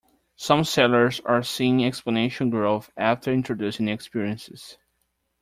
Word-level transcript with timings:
Some 0.35 0.63
sellers 0.63 1.19
are 1.25 1.43
seeing 1.43 1.81
exponential 1.81 2.49
growth 2.49 2.89
after 2.97 3.31
introducing 3.31 3.85
new 3.85 3.93
experiences. 3.93 4.79